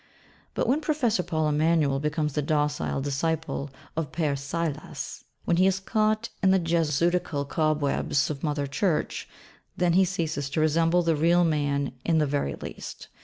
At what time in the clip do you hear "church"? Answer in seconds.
8.65-9.29